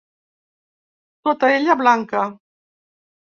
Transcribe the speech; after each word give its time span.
Tota 1.27 1.51
ella 1.57 1.75
blanca. 1.81 2.23